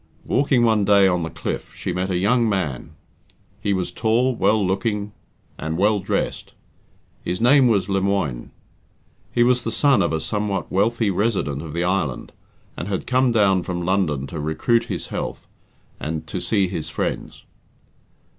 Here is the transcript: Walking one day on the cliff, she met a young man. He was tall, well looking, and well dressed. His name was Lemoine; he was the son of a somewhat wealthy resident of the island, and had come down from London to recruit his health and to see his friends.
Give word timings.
Walking 0.25 0.63
one 0.63 0.83
day 0.83 1.07
on 1.07 1.21
the 1.21 1.29
cliff, 1.29 1.75
she 1.75 1.93
met 1.93 2.09
a 2.09 2.17
young 2.17 2.49
man. 2.49 2.95
He 3.59 3.71
was 3.71 3.91
tall, 3.91 4.33
well 4.35 4.65
looking, 4.65 5.11
and 5.59 5.77
well 5.77 5.99
dressed. 5.99 6.53
His 7.23 7.39
name 7.39 7.67
was 7.67 7.87
Lemoine; 7.87 8.49
he 9.31 9.43
was 9.43 9.61
the 9.61 9.71
son 9.71 10.01
of 10.01 10.11
a 10.11 10.19
somewhat 10.19 10.71
wealthy 10.71 11.11
resident 11.11 11.61
of 11.61 11.73
the 11.73 11.83
island, 11.83 12.31
and 12.75 12.87
had 12.87 13.05
come 13.05 13.31
down 13.31 13.61
from 13.61 13.85
London 13.85 14.25
to 14.25 14.39
recruit 14.39 14.85
his 14.85 15.09
health 15.09 15.47
and 15.99 16.25
to 16.25 16.41
see 16.41 16.67
his 16.67 16.89
friends. 16.89 17.43